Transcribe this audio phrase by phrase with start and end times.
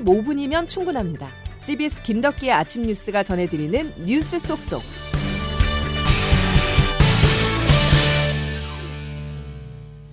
[0.00, 1.28] 15분이면 충분합니다.
[1.60, 4.82] CBS 김덕기의 아침 뉴스가 전해드리는 뉴스 속속.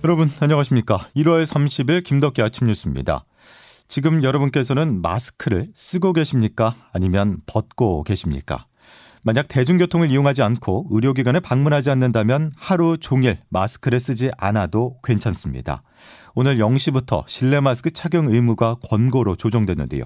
[0.02, 0.98] 여러분 안녕하십니까?
[1.16, 3.24] 1월 30일 김덕기 아침 뉴스입니다.
[3.88, 6.74] 지금 여러분께서는 마스크를 쓰고 계십니까?
[6.92, 8.66] 아니면 벗고 계십니까?
[9.26, 15.82] 만약 대중교통을 이용하지 않고 의료기관에 방문하지 않는다면 하루 종일 마스크를 쓰지 않아도 괜찮습니다.
[16.34, 20.04] 오늘 0시부터 실내 마스크 착용 의무가 권고로 조정됐는데요.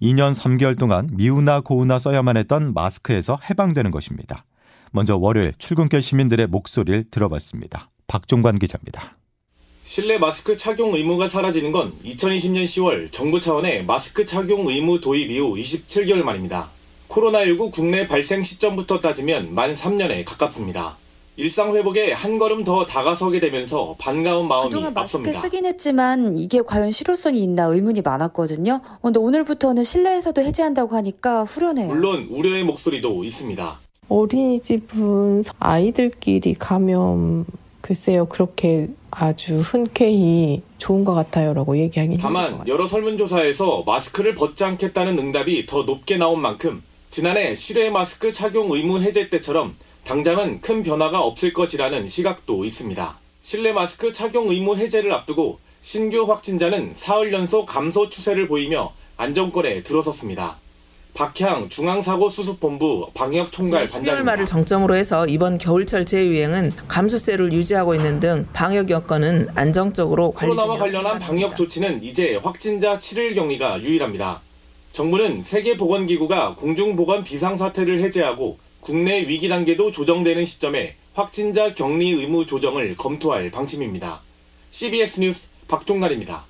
[0.00, 4.46] 2년 3개월 동안 미우나 고우나 써야만 했던 마스크에서 해방되는 것입니다.
[4.90, 7.90] 먼저 월요일 출근길 시민들의 목소리를 들어봤습니다.
[8.06, 9.18] 박종관 기자입니다.
[9.84, 15.54] 실내 마스크 착용 의무가 사라지는 건 2020년 10월 정부 차원의 마스크 착용 의무 도입 이후
[15.56, 16.75] 27개월 만입니다.
[17.08, 20.96] 코로나19 국내 발생 시점부터 따지면 만 3년에 가깝습니다.
[21.38, 25.40] 일상 회복에 한 걸음 더 다가서게 되면서 반가운 마음이 그동안 마스크 앞섭니다.
[25.42, 28.80] 쓰긴 했지만 이게 과연 실효성이 있나 의문이 많았거든요.
[29.02, 31.88] 근데 오늘부터는 실내에서도 해제한다고 하니까 후련해요.
[31.88, 33.78] 물론 우려의 목소리도 있습니다.
[34.08, 37.44] 어린이집은 아이들끼리 가면
[37.82, 42.66] 글쎄요 그렇게 아주 흔쾌히 좋은 것 같아요라고 것 다만.
[42.66, 49.00] 여러 설문조사에서 마스크를 벗지 않겠다는 응답이 더 높게 나온 만큼 지난해 실외 마스크 착용 의무
[49.00, 53.18] 해제 때처럼 당장은 큰 변화가 없을 것이라는 시각도 있습니다.
[53.40, 60.56] 실내 마스크 착용 의무 해제를 앞두고 신규 확진자는 사흘 연속 감소 추세를 보이며 안정권에 들어섰습니다.
[61.14, 64.22] 박향 중앙사고수습본부 방역총괄 12월 반장입니다.
[64.22, 70.76] 말을 정점으로 해서 이번 겨울철 재유행은 감소세를 유지하고 있는 등 방역 여건은 안정적으로 관리 코로나와
[70.76, 71.18] 중이라고 관련한.
[71.20, 74.42] 방역 조치는 이제 확진자 7일 격리가 유일합니다.
[74.96, 83.50] 정부는 세계보건기구가 공중보건 비상사태를 해제하고 국내 위기 단계도 조정되는 시점에 확진자 격리 의무 조정을 검토할
[83.50, 84.22] 방침입니다.
[84.70, 86.44] CBS 뉴스 박종날입니다.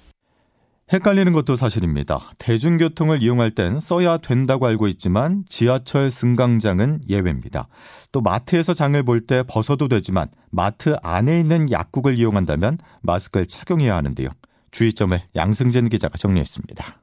[0.93, 2.31] 헷갈리는 것도 사실입니다.
[2.39, 7.67] 대중교통을 이용할 땐 써야 된다고 알고 있지만 지하철 승강장은 예외입니다.
[8.13, 14.29] 또 마트에서 장을 볼 때 벗어도 되지만 마트 안에 있는 약국을 이용한다면 마스크를 착용해야 하는데요.
[14.71, 17.01] 주의점을 양승진 기자가 정리했습니다.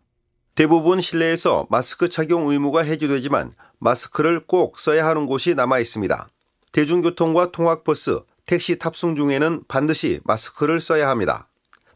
[0.56, 6.30] 대부분 실내에서 마스크 착용 의무가 해제되지만 마스크를 꼭 써야 하는 곳이 남아 있습니다.
[6.72, 11.48] 대중교통과 통학버스, 택시 탑승 중에는 반드시 마스크를 써야 합니다.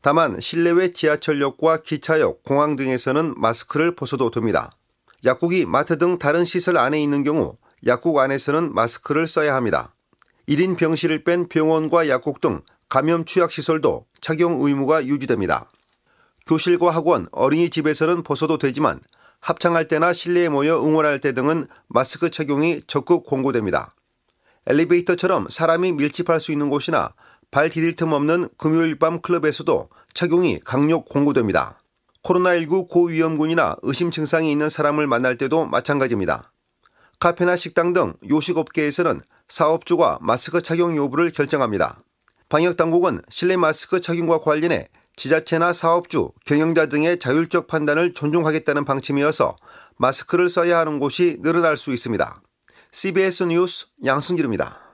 [0.01, 4.72] 다만 실내외 지하철역과 기차역, 공항 등에서는 마스크를 벗어도 됩니다.
[5.23, 9.94] 약국이 마트 등 다른 시설 안에 있는 경우 약국 안에서는 마스크를 써야 합니다.
[10.50, 15.69] 1인 병실을 뺀 병원과 약국 등 감염 취약 시설도 착용 의무가 유지됩니다.
[16.47, 19.02] 교실과 학원, 어린이집에서는 벗어도 되지만
[19.41, 23.91] 합창할 때나 실내에 모여 응원할 때 등은 마스크 착용이 적극 권고됩니다.
[24.66, 27.13] 엘리베이터처럼 사람이 밀집할 수 있는 곳이나
[27.52, 31.80] 발 디딜 틈 없는 금요일 밤 클럽에서도 착용이 강력 권고됩니다.
[32.24, 36.52] 코로나19 고위험군이나 의심 증상이 있는 사람을 만날 때도 마찬가지입니다.
[37.19, 42.00] 카페나 식당 등 요식업계에서는 사업주가 마스크 착용 여부를 결정합니다.
[42.50, 49.57] 방역당국은 실내 마스크 착용과 관련해 지자체나 사업주, 경영자 등의 자율적 판단을 존중하겠다는 방침이어서
[49.97, 52.41] 마스크를 써야 하는 곳이 늘어날 수 있습니다.
[52.91, 54.86] CBS 뉴스 양승길입니다.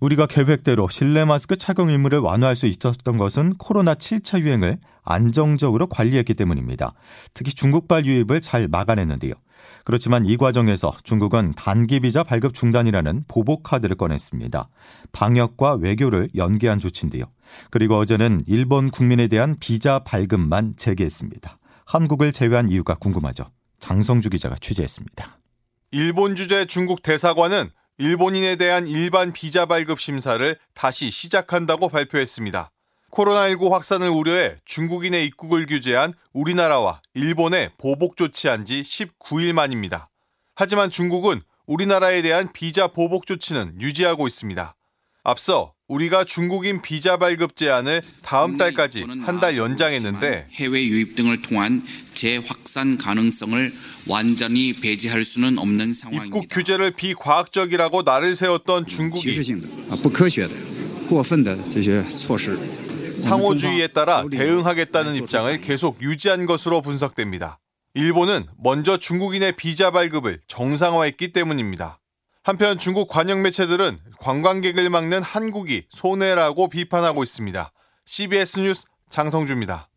[0.00, 6.34] 우리가 계획대로 실내 마스크 착용 의무를 완화할 수 있었던 것은 코로나 7차 유행을 안정적으로 관리했기
[6.34, 6.92] 때문입니다.
[7.34, 9.34] 특히 중국발 유입을 잘 막아냈는데요.
[9.84, 14.68] 그렇지만 이 과정에서 중국은 단기 비자 발급 중단이라는 보복 카드를 꺼냈습니다.
[15.12, 17.24] 방역과 외교를 연계한 조치인데요.
[17.70, 21.58] 그리고 어제는 일본 국민에 대한 비자 발급만 재개했습니다.
[21.86, 23.50] 한국을 제외한 이유가 궁금하죠.
[23.80, 25.38] 장성주 기자가 취재했습니다.
[25.90, 27.70] 일본 주재 중국 대사관은
[28.00, 32.70] 일본인에 대한 일반 비자 발급 심사를 다시 시작한다고 발표했습니다.
[33.10, 40.10] 코로나19 확산을 우려해 중국인의 입국을 규제한 우리나라와 일본에 보복 조치한 지 19일 만입니다.
[40.54, 44.76] 하지만 중국은 우리나라에 대한 비자 보복 조치는 유지하고 있습니다.
[45.24, 51.82] 앞서 우리가 중국인 비자 발급 제한을 다음 달까지 한 달 연장했는데 해외 유입 등을 통한
[52.14, 53.72] 재확산 가능성을
[54.08, 56.36] 완전히 배제할 수는 없는 상황입니다.
[56.36, 59.20] 입국 규제를 비과학적이라고 날을 세웠던 중국이
[63.20, 67.58] 상호주의에 따라 대응하겠다는 입장을 계속 유지한 것으로 분석됩니다.
[67.94, 71.98] 일본은 먼저 중국인의 비자 발급을 정상화했기 때문입니다.
[72.48, 77.72] 한편 중국 관영 매체들은 관광객을 막는 한국이 손해라고 비판하고 있습니다.
[78.06, 79.90] CBS 뉴스 장성주입니다.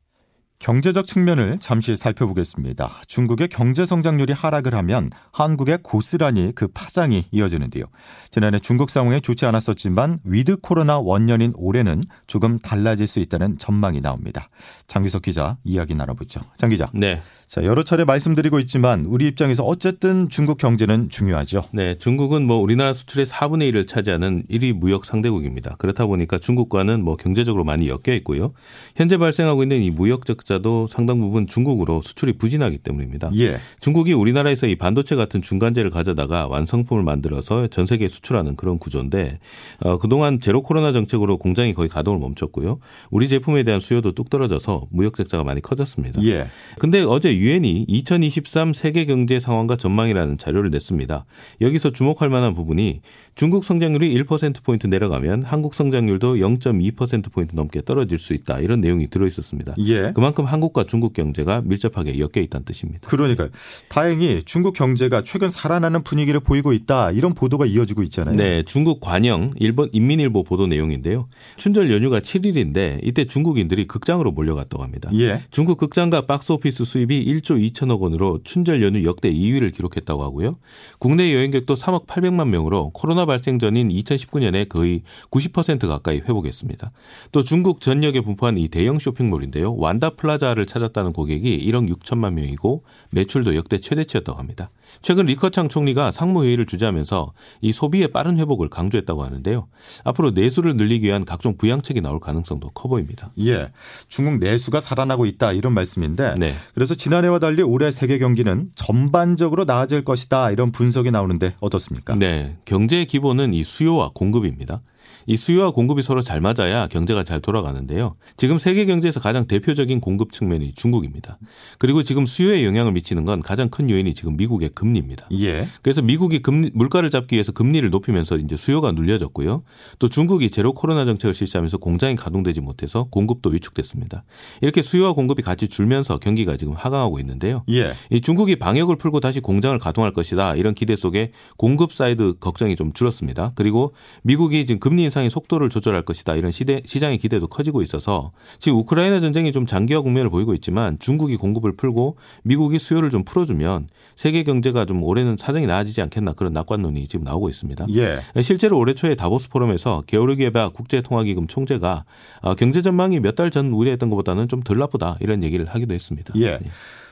[0.61, 3.01] 경제적 측면을 잠시 살펴보겠습니다.
[3.07, 7.85] 중국의 경제 성장률이 하락을 하면 한국에 고스란히 그 파장이 이어지는데요.
[8.29, 14.49] 지난해 중국 상황이 좋지 않았었지만 위드 코로나 원년인 올해는 조금 달라질 수 있다는 전망이 나옵니다.
[14.85, 16.41] 장규석 기자 이야기 나눠보죠.
[16.57, 16.91] 장 기자.
[16.93, 17.23] 네.
[17.51, 21.65] 자, 여러 차례 말씀드리고 있지만 우리 입장에서 어쨌든 중국 경제는 중요하죠.
[21.73, 25.75] 네, 중국은 뭐 우리나라 수출의 4분의 1을 차지하는 1위 무역 상대국입니다.
[25.77, 28.53] 그렇다 보니까 중국과는 뭐 경제적으로 많이 엮여 있고요.
[28.95, 33.31] 현재 발생하고 있는 이 무역 적자 도 상당 부분 중국으로 수출이 부진하기 때문입니다.
[33.37, 33.57] 예.
[33.79, 39.39] 중국이 우리나라에서 이 반도체 같은 중간재를 가져다가 완성품을 만들어서 전 세계에 수출하는 그런 구조인데
[39.79, 42.79] 어, 그동안 제로 코로나 정책으로 공장이 거의 가동을 멈췄고요.
[43.09, 46.23] 우리 제품에 대한 수요도 뚝 떨어져서 무역 적자가 많이 커졌습니다.
[46.23, 46.47] 예.
[46.79, 51.25] 근데 어제 유엔이 2023 세계 경제 상황과 전망이라는 자료를 냈습니다.
[51.61, 53.01] 여기서 주목할 만한 부분이
[53.35, 58.59] 중국 성장률이 1%포인트 내려가면 한국 성장률도 0.2%포인트 넘게 떨어질 수 있다.
[58.59, 59.73] 이런 내용이 들어 있었습니다.
[59.79, 60.11] 예.
[60.13, 63.07] 그만큼 한국과 중국 경제가 밀접하게 엮여 있다는 뜻입니다.
[63.07, 63.49] 그러니까요.
[63.89, 67.11] 다행히 중국 경제가 최근 살아나는 분위기를 보이고 있다.
[67.11, 68.35] 이런 보도가 이어지고 있잖아요.
[68.35, 71.27] 네, 중국 관영 일본 인민일보 보도 내용인데요.
[71.57, 75.09] 춘절 연휴가 7일인데 이때 중국인들이 극장으로 몰려갔다고 합니다.
[75.13, 75.43] 예.
[75.51, 80.57] 중국 극장과 박스오피스 수입이 1조 2천억 원으로 춘절 연휴 역대 2위를 기록했다고 하고요.
[80.99, 86.91] 국내 여행객도 3억 800만 명으로 코로나 발생 전인 2019년에 거의 90% 가까이 회복했습니다.
[87.31, 89.75] 또 중국 전역에 분포한 이 대형 쇼핑몰인데요.
[89.75, 94.69] 완다 플라자를 찾았다는 고객이 1억 6천만 명이고 매출도 역대 최대치였다고 합니다.
[95.01, 99.67] 최근 리커창 총리가 상무회의를 주재하면서 이 소비의 빠른 회복을 강조했다고 하는데요.
[100.03, 103.31] 앞으로 내수를 늘리기 위한 각종 부양책이 나올 가능성도 커 보입니다.
[103.39, 103.71] 예.
[104.07, 106.53] 중국 내수가 살아나고 있다 이런 말씀인데 네.
[106.73, 112.15] 그래서 지난해와 달리 올해 세계 경기는 전반적으로 나아질 것이다 이런 분석이 나오는데 어떻습니까?
[112.15, 112.57] 네.
[112.65, 114.81] 경제의 기본은 이 수요와 공급입니다.
[115.25, 118.15] 이 수요와 공급이 서로 잘 맞아야 경제가 잘 돌아가는데요.
[118.37, 121.37] 지금 세계 경제에서 가장 대표적인 공급 측면이 중국입니다.
[121.77, 125.27] 그리고 지금 수요에 영향을 미치는 건 가장 큰 요인이 지금 미국의 금리입니다.
[125.39, 125.67] 예.
[125.81, 129.63] 그래서 미국이 금리, 물가를 잡기 위해서 금리를 높이면서 이제 수요가 눌려졌고요.
[129.99, 134.23] 또 중국이 제로 코로나 정책을 실시하면서 공장이 가동되지 못해서 공급도 위축됐습니다.
[134.61, 137.63] 이렇게 수요와 공급이 같이 줄면서 경기가 지금 하강하고 있는데요.
[137.69, 137.93] 예.
[138.09, 142.93] 이 중국이 방역을 풀고 다시 공장을 가동할 것이다 이런 기대 속에 공급 사이드 걱정이 좀
[142.93, 143.53] 줄었습니다.
[143.55, 143.93] 그리고
[144.23, 149.19] 미국이 지금 금리 인상의 속도를 조절할 것이다 이런 시대, 시장의 기대도 커지고 있어서 지금 우크라이나
[149.19, 154.85] 전쟁이 좀 장기화 국면을 보이고 있지만 중국이 공급을 풀고 미국이 수요를 좀 풀어주면 세계 경제가
[154.85, 157.87] 좀 올해는 사정이 나아지지 않겠나 그런 낙관론이 지금 나오고 있습니다.
[157.95, 158.19] 예.
[158.41, 162.05] 실제로 올해 초에 다보스 포럼에서 게오르기에바 국제통화기금 총재가
[162.41, 166.33] 어, 경제 전망이 몇 달 전 우려했던 것보다는 좀 덜 나쁘다 이런 얘기를 하기도 했습니다.
[166.37, 166.59] 예.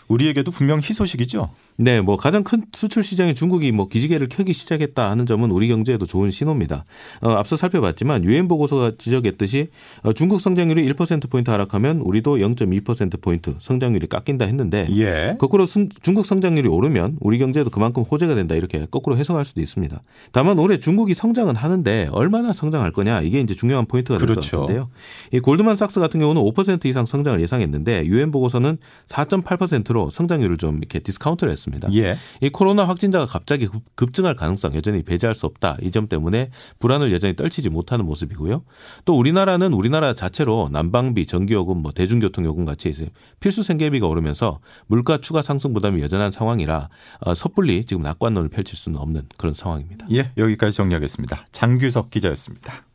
[0.07, 1.49] 우리에게도 분명 희소식이죠.
[1.81, 6.05] 네, 뭐 가장 큰 수출 시장이 중국이 뭐 기지개를 켜기 시작했다 하는 점은 우리 경제에도
[6.05, 6.83] 좋은 신호입니다.
[7.21, 9.69] 어, 앞서 살펴봤지만 유엔 보고서가 지적했듯이
[10.03, 15.37] 어, 중국 성장률이 1% 포인트 하락하면 우리도 0.2% 포인트 성장률이 깎인다 했는데 예.
[15.39, 20.01] 거꾸로 순, 중국 성장률이 오르면 우리 경제도 그만큼 호재가 된다 이렇게 거꾸로 해석할 수도 있습니다.
[20.33, 24.59] 다만 올해 중국이 성장은 하는데 얼마나 성장할 거냐 이게 이제 중요한 포인트가 될것 그렇죠.
[24.61, 24.89] 같은데요.
[25.31, 31.53] 이 골드만삭스 같은 경우는 5% 이상 성장을 예상했는데 유엔 보고서는 4.8%로 성장률을 좀 이렇게 디스카운트를
[31.53, 31.68] 했습니다.
[31.93, 32.17] 예.
[32.41, 35.77] 이 코로나 확진자가 갑자기 급- 급증할 가능성 여전히 배제할 수 없다.
[35.81, 36.49] 이 점 때문에
[36.79, 38.63] 불안을 여전히 떨치지 못하는 모습이고요.
[39.05, 45.41] 또 우리나라는 우리나라 자체로 난방비, 전기요금, 뭐 대중교통요금 같이 이제 필수 생계비가 오르면서 물가 추가
[45.41, 46.89] 상승 부담이 여전한 상황이라
[47.21, 50.05] 어, 섣불리 지금 낙관론을 펼칠 수는 없는 그런 상황입니다.
[50.13, 50.31] 예.
[50.37, 51.45] 여기까지 정리하겠습니다.
[51.51, 52.85] 장규석 기자였습니다.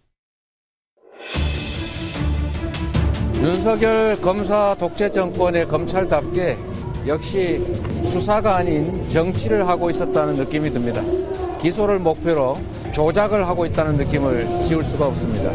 [3.43, 6.57] 윤석열 검사 독재 정권의 검찰답게
[7.07, 7.63] 역시
[8.03, 11.03] 수사가 아닌 정치를 하고 있었다는 느낌이 듭니다.
[11.61, 12.59] 기소를 목표로
[12.93, 15.53] 조작을 하고 있다는 느낌을 지울 수가 없습니다.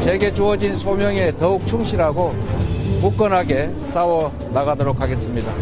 [0.00, 2.34] 제게 주어진 소명에 더욱 충실하고
[3.00, 5.52] 굳건하게 싸워 나가도록 하겠습니다.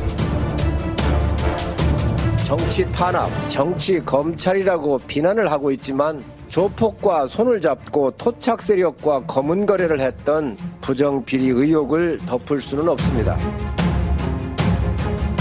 [2.44, 10.56] 정치 탄압, 정치 검찰이라고 비난을 하고 있지만 조폭과 손을 잡고 토착 세력과 검은 거래를 했던
[10.80, 13.36] 부정 비리 의혹을 덮을 수는 없습니다.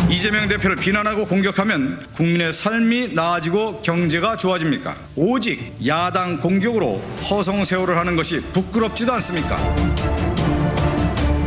[0.10, 4.96] 이재명 대표를 비난하고 공격하면 국민의 삶이 나아지고 경제가 좋아집니까?
[5.18, 9.58] 오직 야당 공격으로 허송세월을 하는 것이 부끄럽지도 않습니까?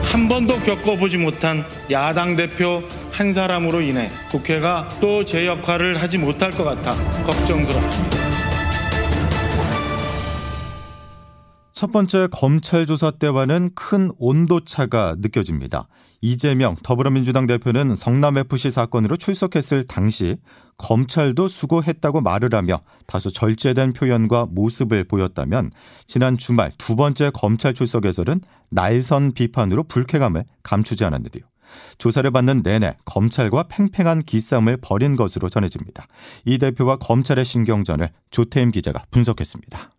[0.02, 6.50] 한 번도 겪어보지 못한 야당 대표 한 사람으로 인해 국회가 또 제 역할을 하지 못할
[6.50, 8.39] 것 같아 걱정스럽습니다.
[11.80, 15.88] 첫 번째 검찰 조사 때와는 큰 온도차가 느껴집니다.
[16.20, 20.36] 이재명 더불어민주당 대표는 성남FC 사건으로 출석했을 당시
[20.76, 25.70] 검찰도 수고했다고 말을 하며 다소 절제된 표현과 모습을 보였다면
[26.06, 31.44] 지난 주말 두 번째 검찰 출석에서는 날선 비판으로 불쾌감을 감추지 않았는데요.
[31.96, 36.08] 조사를 받는 내내 검찰과 팽팽한 기싸움을 벌인 것으로 전해집니다.
[36.44, 39.92] 이 대표와 검찰의 신경전을 조태임 기자가 분석했습니다.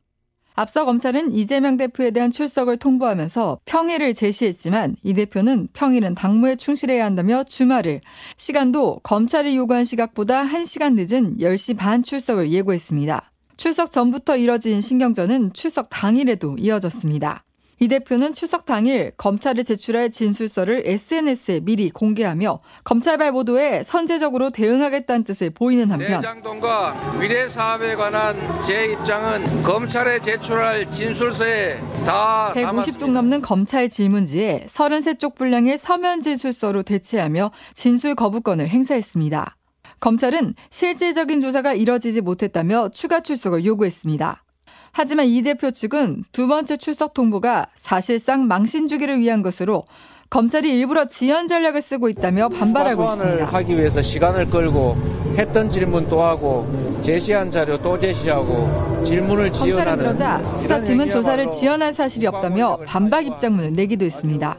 [0.56, 7.44] 앞서 검찰은 이재명 대표에 대한 출석을 통보하면서 평일을 제시했지만 이 대표는 평일은 당무에 충실해야 한다며
[7.44, 8.02] 주말을
[8.38, 13.32] 시간도 검찰이 요구한 시각보다 1시간 늦은 10시 반 출석을 예고했습니다.
[13.58, 17.44] 출석 전부터 이뤄진 신경전은 출석 당일에도 이어졌습니다.
[17.82, 25.24] 이 대표는 추석 당일 검찰에 제출할 진술서를 SNS에 미리 공개하며 검찰 발 보도에 선제적으로 대응하겠다는
[25.24, 33.42] 뜻을 보이는 한편 대장동과 위례 사업에 관한 제 입장은 검찰에 제출할 진술서에 다 150쪽 넘는
[33.42, 39.58] 검찰 질문지에 33쪽 분량의 서면 진술서로 대체하며 진술 거부권을 행사했습니다.
[40.00, 44.44] 검찰은 실질적인 조사가 이뤄지지 못했다며 추가 출석을 요구했습니다.
[44.92, 49.86] 하지만 이 대표 측은 두 번째 출석 통보가 사실상 망신 주기를 위한 것으로
[50.30, 53.46] 검찰이 일부러 지연 전략을 쓰고 있다며 반발하고 있습니다.
[53.46, 54.96] 하기 위해서 시간을 끌고
[55.38, 61.92] 했던 질문 또 하고 제시한 자료 또 제시하고 질문을 지연하는 검찰에 들어자 수사팀은 조사를 지연한
[61.92, 64.58] 사실이 없다며 반박 입장문을 내기도 했습니다.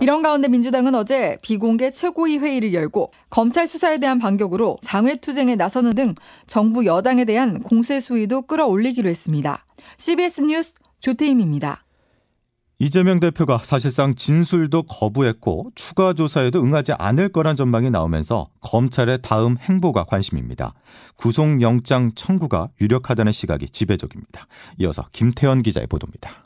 [0.00, 6.14] 이런 가운데 민주당은 어제 비공개 최고위 회의를 열고 검찰 수사에 대한 반격으로 장외투쟁에 나서는 등
[6.46, 9.64] 정부 여당에 대한 공세 수위도 끌어올리기로 했습니다.
[9.98, 11.84] CBS 뉴스 조태임입니다.
[12.80, 20.04] 이재명 대표가 사실상 진술도 거부했고 추가 조사에도 응하지 않을 거란 전망이 나오면서 검찰의 다음 행보가
[20.04, 20.74] 관심입니다.
[21.16, 24.48] 구속영장 청구가 유력하다는 시각이 지배적입니다.
[24.80, 26.44] 이어서 김태현 기자의 보도입니다.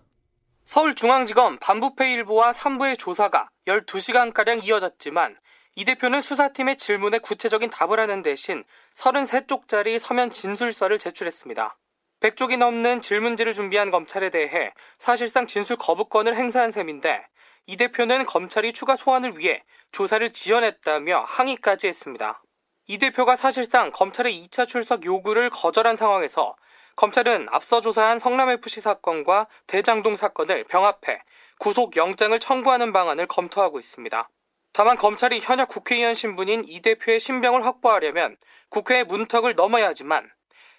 [0.68, 5.34] 서울중앙지검 반부패 일부와 3부의 조사가 12시간가량 이어졌지만
[5.76, 11.78] 이 대표는 수사팀의 질문에 구체적인 답을 하는 대신 33쪽짜리 서면 진술서를 제출했습니다.
[12.20, 17.22] 100쪽이 넘는 질문지를 준비한 검찰에 대해 사실상 진술 거부권을 행사한 셈인데
[17.66, 22.42] 이 대표는 검찰이 추가 소환을 위해 조사를 지연했다며 항의까지 했습니다.
[22.90, 26.56] 이 대표가 사실상 검찰의 2차 출석 요구를 거절한 상황에서
[26.96, 31.22] 검찰은 앞서 조사한 성남FC 사건과 대장동 사건을 병합해
[31.58, 34.30] 구속영장을 청구하는 방안을 검토하고 있습니다.
[34.72, 38.38] 다만 검찰이 현역 국회의원 신분인 이 대표의 신병을 확보하려면
[38.70, 40.30] 국회의 문턱을 넘어야 하지만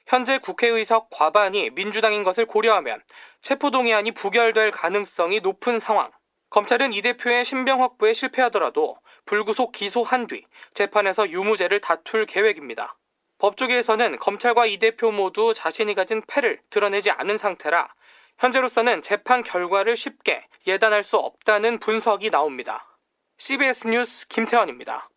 [0.08, 3.04] 현재 국회의석 과반이 민주당인 것을 고려하면
[3.42, 6.10] 체포동의안이 부결될 가능성이 높은 상황.
[6.50, 12.98] 검찰은 이 대표의 신병 확보에 실패하더라도 불구속 기소한 뒤 재판에서 유무죄를 다툴 계획입니다.
[13.38, 17.94] 법조계에서는 검찰과 이 대표 모두 자신이 가진 패를 드러내지 않은 상태라
[18.40, 22.98] 현재로서는 재판 결과를 쉽게 예단할 수 없다는 분석이 나옵니다.
[23.38, 25.10] CBS 뉴스 김태원입니다.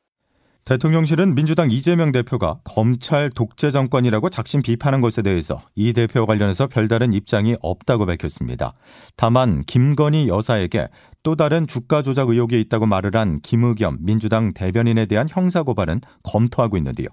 [0.64, 7.12] 대통령실은 민주당 이재명 대표가 검찰 독재 정권이라고 작심 비판한 것에 대해서 이 대표와 관련해서 별다른
[7.12, 8.74] 입장이 없다고 밝혔습니다.
[9.16, 10.86] 다만 김건희 여사에게
[11.24, 16.76] 또 다른 주가 조작 의혹이 있다고 말을 한 김의겸 민주당 대변인에 대한 형사 고발은 검토하고
[16.76, 17.08] 있는데요.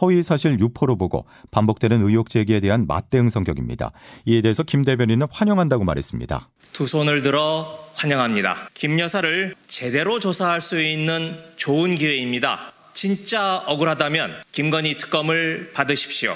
[0.00, 3.92] 허위 사실 유포로 보고 반복되는 의혹 제기에 대한 맞대응 성격입니다.
[4.26, 6.48] 이에 대해서 김 대변인은 환영한다고 말했습니다.
[6.72, 8.70] 두 손을 들어 환영합니다.
[8.74, 12.77] 김 여사를 제대로 조사할 수 있는 좋은 기회입니다.
[12.98, 16.34] 진짜 억울하다면 김건희 특검을 받으십시오.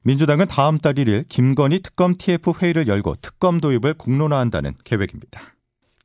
[0.00, 5.54] 민주당은 다음 달 1일 김건희 특검 TF 회의를 열고 특검 도입을 공론화한다는 계획입니다.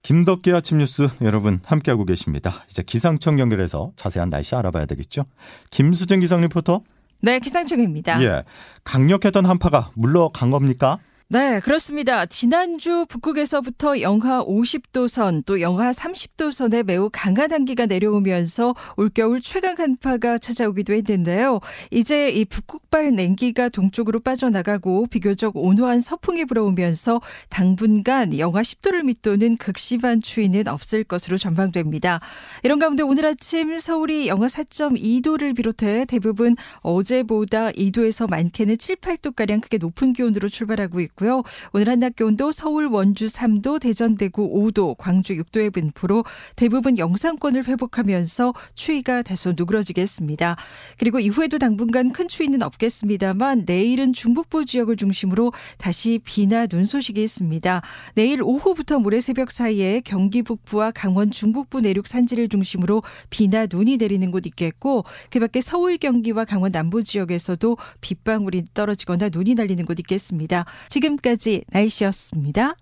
[0.01, 2.65] 김덕기 아침 뉴스 여러분 함께하고 계십니다.
[2.69, 5.23] 이제 기상청 연결해서 자세한 날씨 알아봐야 되겠죠?
[5.71, 6.81] 김수정 기상 리포터.
[7.21, 8.21] 네, 기상청입니다.
[8.23, 8.43] 예.
[8.83, 10.99] 강력했던 한파가 물러간 겁니까?
[11.33, 12.27] 네, 그렇습니다.
[12.27, 19.73] 지난주 북극에서부터 영하 50도 선, 또 영하 30도 선에 매우 강한 한기가 내려오면서 올겨울 최강
[19.79, 21.59] 한파가 찾아오기도 했는데요.
[21.89, 30.21] 이제 이 북극발 냉기가 동쪽으로 빠져나가고 비교적 온화한 서풍이 불어오면서 당분간 영하 10도를 밑도는 극심한
[30.21, 32.19] 추위는 없을 것으로 전망됩니다.
[32.61, 39.79] 이런 가운데 오늘 아침 서울이 영하 4.2도를 비롯해 대부분 어제보다 2도에서 많게는 7, 8도가량 크게
[39.79, 41.41] 높은 기온으로 출발하고 있고 있고요.
[41.71, 46.25] 오늘 한낮 기온도 서울 원주 3도, 대전 대구 5도, 광주 6도의 분포로
[46.55, 50.57] 대부분 영상권을 회복하면서 추위가 다소 누그러지겠습니다.
[50.99, 57.81] 그리고 이후에도 당분간 큰 추위는 없겠습니다만 내일은 중북부 지역을 중심으로 다시 비나 눈 소식이 있습니다.
[58.15, 64.29] 내일 오후부터 모레 새벽 사이에 경기 북부와 강원 중북부 내륙 산지를 중심으로 비나 눈이 내리는
[64.29, 70.65] 곳 있겠고 그밖에 서울 경기와 강원 남부 지역에서도 빗방울이 떨어지거나 눈이 날리는 곳 있겠습니다.
[70.89, 72.75] 지금 지금까지 날씨였습니다.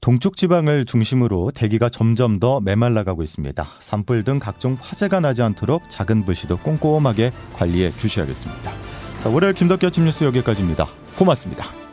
[0.00, 3.66] 동쪽 지방을 중심으로 대기가 점점 더 메말라가고 있습니다.
[3.80, 8.72] 산불 등 각종 화재가 나지 않도록 작은 불씨도 꼼꼼하게 관리해 주셔야겠습니다.
[9.18, 10.86] 자, 월요일 김덕기 아침 뉴스 여기까지입니다.
[11.18, 11.89] 고맙습니다.